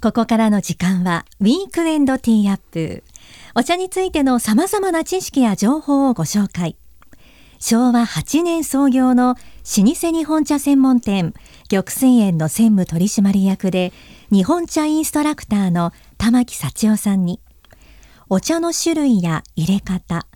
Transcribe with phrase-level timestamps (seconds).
[0.00, 3.02] ここからの時間はウィークエンドティーアップ。
[3.56, 6.76] お茶についての様々な知識や情報をご紹介。
[7.58, 9.34] 昭和8年創業の老
[9.94, 11.34] 舗日本茶専門店、
[11.68, 13.92] 玉水園の専務取締役で、
[14.30, 17.40] 日本茶インストラクターの玉木幸夫さんに、
[18.28, 20.28] お茶の種類や入れ方、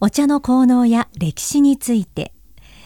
[0.00, 2.32] お茶の効能や歴史について、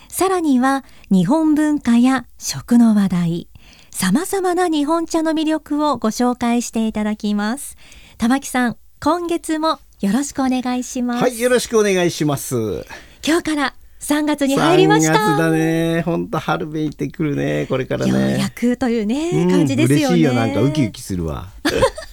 [0.09, 3.49] さらには日本文化や食の話題、
[3.95, 7.77] 様々な日本茶の魅力をご紹介していただきます。
[8.19, 11.23] 玉木さん、今月もよろしくお願いします。
[11.23, 12.85] はい、よろしくお願いします。
[13.25, 15.13] 今日から3月に入りました。
[15.13, 16.03] 3月だね。
[16.03, 17.67] 本当春めいてくるね。
[17.69, 18.11] これからね。
[18.11, 20.05] ようやくというね、うん感じですよね。
[20.07, 20.33] 嬉しいよ。
[20.33, 21.47] なんかウキウキするわ。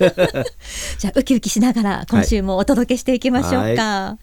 [0.99, 4.17] じゃあウキウキしながら今週もお届けしていきましょうか。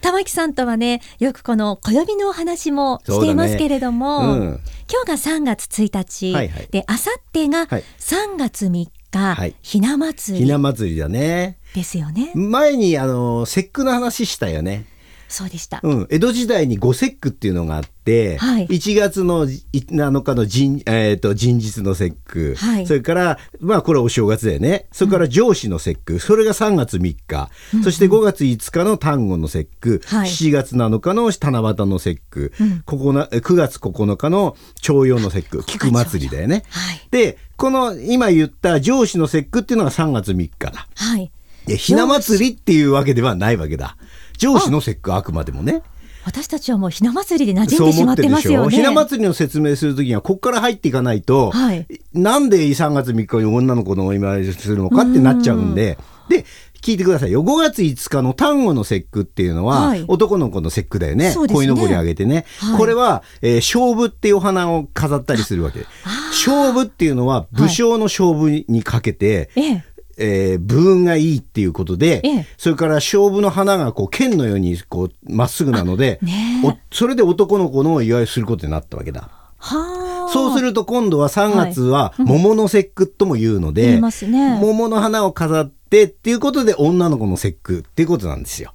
[0.00, 4.60] 玉木さんとはね、よくこの暦のお話もしていますけれども、ねうん。
[4.90, 6.68] 今日が3月1日、はいはい。
[6.70, 7.84] で、あさってがはい。
[7.98, 9.54] 3月3日、はい。
[9.62, 11.58] ひな祭ひなり祭りだね。
[11.74, 12.32] ですよね。
[12.34, 14.86] 前にあの節句の話したよね。
[15.28, 15.80] そうでした。
[15.82, 18.66] うん、江戸時代に五節句っていうのがあって、はい。
[18.68, 22.86] 1月のい7日の人,、えー、と人日の節句、はい。
[22.86, 24.86] それからまあこれはお正月だよね。
[24.92, 27.50] それから上司の節句、それが3月3日、
[27.82, 30.28] そして5月5日の端午の節句、はい。
[30.28, 32.82] 7月7日の七夕の節句、うん。
[32.84, 35.64] ここな9月9日の徴用の節句。
[35.64, 36.62] 菊祭りだよね。
[36.70, 37.00] はい。
[37.10, 40.86] でこの今言った上司の節句っていうのが3月3日だ。
[40.94, 41.30] はい。
[41.66, 43.96] でひな祭りっていうわけではないわけだ。
[44.38, 45.82] 上司の節句あくまでもね。
[46.26, 48.76] 私たちはもうひな祭りで馴染んでしまってますよね。
[48.76, 51.86] ひな祭りの説明するときにはここから入っていかないと、はい。
[52.14, 55.98] なんで3月3日に女の子のお見舞いするのかってなっちゃうんで。
[56.28, 56.44] で
[56.82, 57.42] 聞いてくださいよ。
[57.42, 60.04] 5月5日の端午の節句っていうのは、はい。
[60.06, 61.30] 男の子の節句だよね。
[61.30, 61.34] ね。
[61.34, 62.78] 鯉のぼりあげてね、はい。
[62.78, 65.86] これは、えー勝負っていうお花を飾ったりするわけ。
[66.30, 69.84] 勝負っていうのは武将の勝負にかけて、ええ。
[70.16, 72.46] えー武運がいいっていうことで、ええ。
[72.56, 79.28] それから勝負の花がこう剣のようにこうまっすぐなので、ねそれで男の子のお祝いをすることになったわけだ。
[79.58, 80.32] はあ。
[80.32, 84.58] そうすると今度は3月は桃の節句とも言うので、言いますね。
[84.60, 88.72] 桃の花を飾ってっていうことで女の子の節句っていうことなんですよ。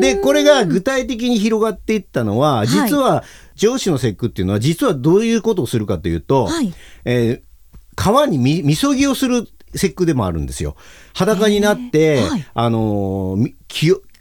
[0.00, 2.68] でこれが具体的に広がっていったのはい。
[2.68, 3.22] 実は
[3.54, 6.72] 上司の節句っていうのは実はどういうことをするかというと、はい。
[7.04, 7.48] えー
[8.00, 10.76] 川にみみそぎをする節句でもあるんですよ。
[11.14, 12.46] 裸になって、はい。
[12.54, 13.36] あの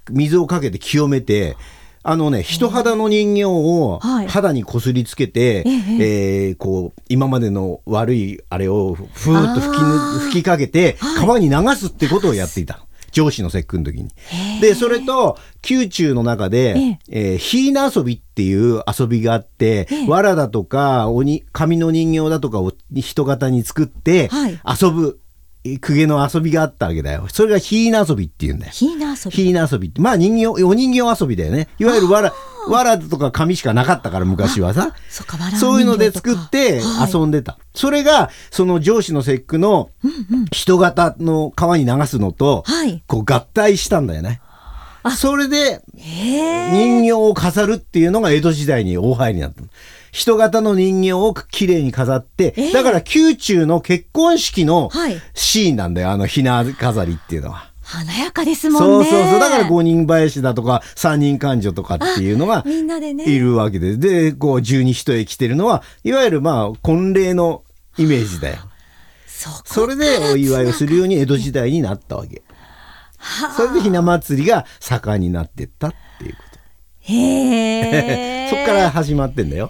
[0.09, 1.57] 水をかけて清めて
[2.03, 4.27] あのね人肌の人形をはい。
[4.27, 9.81] 肌にこすりつけて、ええーこう今までの悪いあれをふーっと吹き
[10.27, 11.15] 吹きかけてはい。
[11.17, 12.77] 川に流すってことをやっていた。
[12.77, 12.83] の。
[13.11, 14.09] 上司の節句の時に。
[14.61, 15.37] で、それと、
[15.67, 20.07] 宮中の中で、えー、ひいな遊びっていう遊びがあって、ええ。
[20.07, 25.19] 藁だとか、鬼、紙の人形だとかを人型に作ってはい、遊ぶ、
[25.79, 27.27] 公家の遊びがあったわけだよ。
[27.29, 28.71] それがひいな遊びっていうんだよ。
[28.71, 29.31] ひな遊び。
[29.31, 30.01] ひいな遊びって。
[30.01, 31.67] まあ人形、お人形遊びだよね。
[31.79, 32.33] いわゆるわら、
[32.69, 34.93] わらとか紙しかなかったから昔はさ。
[35.09, 36.81] そっか、そういうので作って
[37.13, 37.57] 遊んでた。
[37.73, 39.89] それが、その上司の節句の
[40.51, 44.41] 人型の川に流すのと、はいこう合体したんだよね。
[45.11, 45.81] それで。
[45.95, 49.67] 人形を飾るっていうのが江戸時代に大流行りになったの。
[50.11, 57.71] 人型の人形をきれいに飾って、えーだから宮中の結婚式のはいシーンなんだよ、あのひな飾りっていうのは。
[57.81, 59.05] 華やかですもんね。
[59.05, 59.39] そうそうそう。
[59.39, 63.23] だから五人林だとか三人勘定とかっていうのがみんなでね。
[63.23, 63.95] いるわけで。
[63.95, 67.63] で、こう十二人へ来てるのは、いわゆるまあ婚礼の
[67.97, 68.57] イメージだよ。
[69.25, 72.41] そこそれでお祝いをするように江戸時代になったわけ。
[73.55, 76.59] それでひな祭りが盛んになってったっていうこと。
[77.01, 78.49] へえ。
[78.49, 79.69] そっから始まってんだよ。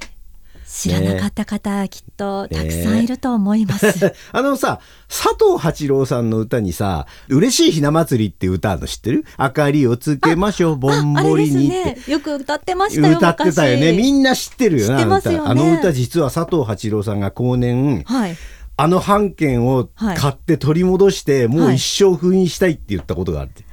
[0.68, 4.14] 知らなかった方、きっとたくさんいると思います。
[4.34, 9.26] あのさ、佐藤八郎さんの歌にさ、嬉しいひな祭りって歌あるの知ってる？
[9.40, 11.70] 明かりをつけましょう、ぼんぼりに。
[11.70, 11.98] ね。
[12.08, 13.18] よく歌ってましたよ。
[13.18, 13.94] 歌ってたよね。
[13.94, 15.50] 昔みんな知ってるよな、ねあの歌。
[15.50, 18.36] あの歌実は佐藤八郎さんが後年、はい。
[18.78, 23.64] あの半券を買って取り戻して、もう一生封印したいって言ったことがあるって。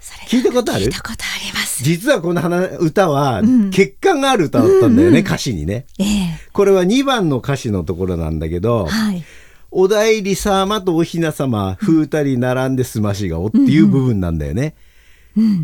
[0.00, 0.86] それ聞いたことある？
[0.86, 1.14] 聞いたことあ
[1.44, 1.82] ります。
[1.82, 5.86] 実はこの花歌は、血管がある歌だったんだよね、歌詞にね。
[5.98, 6.06] ええ。
[6.52, 9.24] これは2番の歌詞のところなんだけど、はい。
[9.72, 14.74] お代理様とおひな様、風たり並んですましがおっていう部分なんだよね。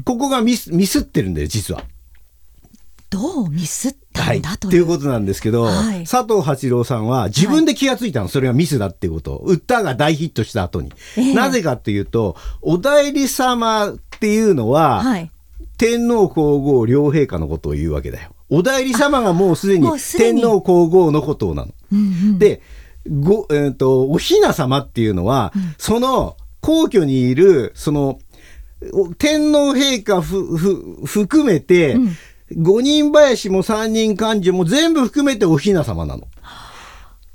[0.04, 1.84] ここがミスミスってるんだよ、実は。
[3.10, 4.40] どうミスったはい。
[4.40, 9.38] んだとっていうことなんですけど、はい佐藤八郎さんは自分で気がついたの、それがミスだっていうことを。
[9.38, 10.92] 歌が大ヒットした後に。
[11.16, 15.30] ええなぜかっていうと、お代理様っていうのは、はい。
[15.78, 18.30] 天皇皇后両陛下のことを言うわけだよ。
[18.48, 21.74] お代理様がもうすでに天皇皇后のことなの。
[21.92, 22.02] うんう
[22.32, 22.38] ん。
[22.38, 22.62] で、
[23.08, 28.18] ご、えーと、お雛様っていうのは、うん、その皇居にいるその
[29.18, 32.16] 天皇陛下ふふ含めて、うん、
[32.54, 36.28] 五人林も三人官女も全部含めてお雛様なの。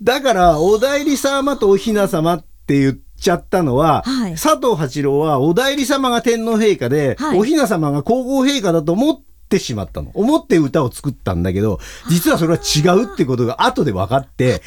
[0.01, 10.11] だからお代理様とお雛様って言ってちゃったのは、はい、佐藤八郎はお代理様が天皇陛下で、はい、お雛様が皇后陛下だと思ってしまったの。
[10.15, 11.79] 思って歌を作ったんだけど、
[12.09, 14.63] 実はそれは違うってことが後で分かって、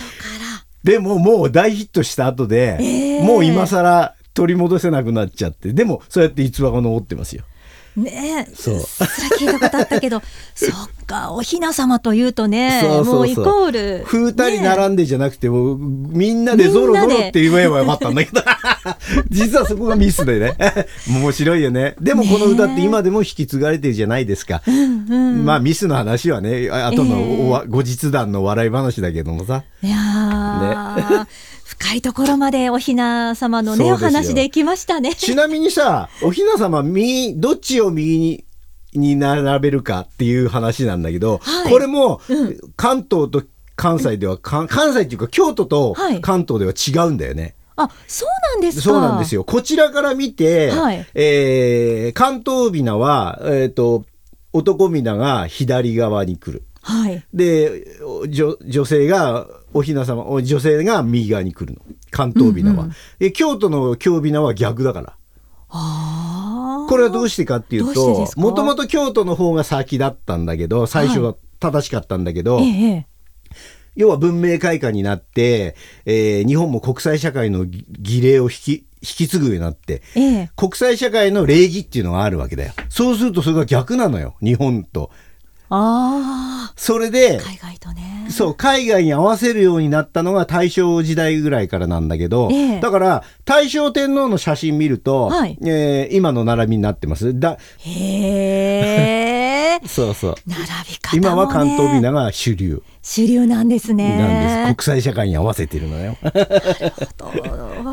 [0.85, 7.43] でももう大ヒットした後で、えー、もう今更取り戻せなくなっちゃって、でもそうやって逸話が残ってますよ。
[7.97, 8.75] ねえそう。
[9.39, 10.21] 聞いたことあったけど
[10.55, 10.71] そっ
[11.07, 18.43] かお雛様というとねもうイコール風太に並んでじゃなくてもうみんなでゾロゾロって言えばよかったんだけど
[19.31, 20.57] 実はそこがミスでね。
[21.09, 21.95] 面白いよね。
[22.01, 29.65] でもこの歌って今でも引き継がれてるじゃないですか、うんうん、まあミスの話はね後の、えー、後日談の笑い話だけどもさ。
[29.83, 29.97] いや
[31.17, 31.27] ね。
[31.65, 35.15] 深いところまでお雛様のねお話できましたね。
[35.15, 38.45] ちなみにさお雛様右どっちを右に
[38.95, 42.21] に並べるかっていう話なんだけど、はい、これも、
[42.77, 43.43] 関東と
[43.77, 47.55] 関西では関西っていうか京都と関東では違うんだよね。
[47.77, 49.45] あ、そうなんですそうなんですよ。
[49.45, 54.05] こちらから見て、はい、えー、関東びなは、えっ、ー、と、
[54.53, 56.65] 男びなが左側に来る。
[56.83, 57.97] はい、で
[58.29, 61.81] 女女性がお雛様女性が右側に来るの。
[62.11, 65.17] 関東びなは、うんうん、京都の京びなは逆だから。
[66.89, 73.07] これはどうしてかっていうともともと京都の方が先だったんだけど最初は正しかったんだけど、はいええ、
[73.97, 82.73] 要は文明開化になって、えー、日本も国際社会の儀礼を引き引き継ぐようになって、ええ、国際社会の礼儀っていうのがあるわけだよ。
[82.89, 84.35] そうするとそれが逆なのよ。
[84.43, 85.11] 日本と
[85.71, 88.27] あそれで海外とね。
[88.31, 97.39] そう海外に合わせるようになったのが大正時代ぐらいからなんだけど、えー、だから大正天皇の写真見ると、はい、えー、今の並びになってます？
[97.39, 97.91] だへ
[99.75, 100.35] え そうそう。
[100.47, 100.67] 並び
[100.99, 102.83] 方、ね、今は関東美名が主流。
[103.03, 104.17] 主流なんですね。
[104.17, 104.29] なん
[104.67, 104.75] です。
[104.77, 106.17] 国際社会に合わせてるのよ。
[106.25, 106.43] なる
[107.19, 107.85] ほど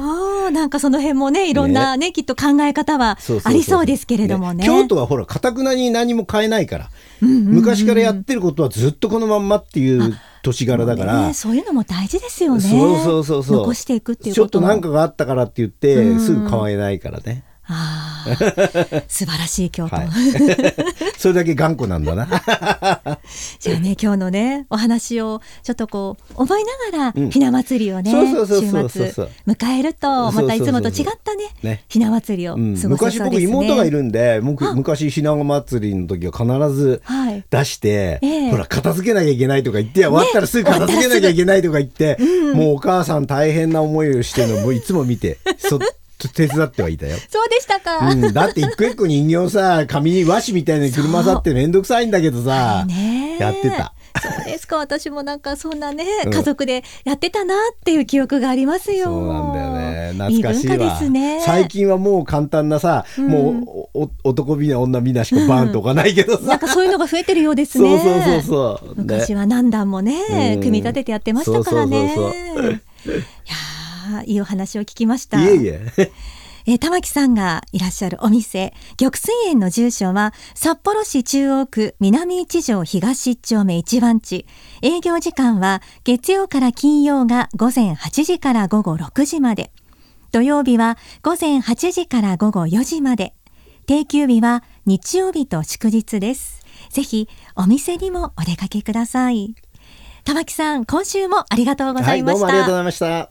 [0.52, 6.90] なんかその辺もねいろんなね、ね、きっと考え方はありそうですけれどもね、ね、京都はほらかたくなに何も変えないから
[7.22, 12.62] 昔からやってることはずっとこのまんまっていう年柄だから、ね、そういうのも大事ですよね。
[12.62, 13.58] そうそうそうそう。
[13.58, 18.26] 残していくっていうちょっと何かがあったからって言ってすぐ変えないからね、あ
[19.08, 20.10] 素晴らしい京都、はい、
[21.18, 22.28] それだけ頑固なんだな。
[23.60, 28.60] じゃあね今日のねお話をちょっとこう思いながら、ひな祭りをね週末
[29.48, 31.84] 迎えるとまたいつもと違ったねね。
[31.88, 37.02] ひな祭りを過ごせそうですね、昔僕妹がいるんで僕昔ひな祭りの時は必ず
[37.50, 38.52] 出して、はいえ。
[38.52, 45.80] ほら片付けなきゃいけないとか言って終わったらすぐ片付けなきゃいけないとか言って、ね、もうお母さん大変な思いをしてるのもいつも見てそ
[46.30, 47.18] 手伝ってはいたよ。
[47.30, 48.10] そうでしたか？
[48.10, 52.86] うん、だって一個一個人形さ、紙に和紙みたいな車さってめんどくさいんだけどさ、
[53.40, 53.94] やってた。
[54.22, 59.06] そうですか私もなんかそんなね、家族でやってたなっていう記憶がありますよ。
[59.06, 61.42] そうなんだよね懐かしいわですね。
[61.46, 68.00] 最近はもう簡単なさ、うん、もう男みな女みなしかバーンとかないけどさ、うん、なんかそういうのが増えてるようですね。
[68.00, 68.94] そうそうそうそう。
[68.98, 72.12] 昔は何段もね、組み立ててやってましたからね。
[72.14, 72.74] そうそうそうそう
[73.14, 73.24] いや
[74.26, 75.42] いいお話を聞きました。
[75.44, 75.92] いえいえ。
[76.68, 84.46] えー、玉木さんがいらっしゃるお店、玉水園の住所は、札幌市中央区南一条東一丁目一番地。
[84.84, 89.72] 営業時間は、月曜から金曜が午前8時から午後6時まで。
[90.32, 93.34] 土曜日は午前8時から午後4時まで。
[93.88, 96.62] 定休日は日曜日と祝日です。
[96.90, 99.56] ぜひ、お店にもお出かけください。
[100.24, 102.46] 玉木さん、今週もありがとうございました。
[102.46, 103.30] はい、どうもありがとうございました。